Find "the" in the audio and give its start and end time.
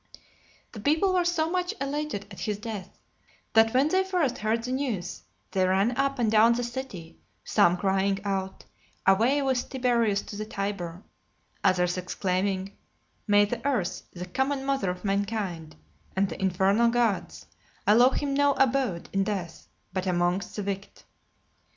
0.71-0.79, 4.63-4.71, 6.53-6.63, 10.35-10.45, 13.45-13.63, 14.11-14.25, 16.29-16.41, 20.55-20.63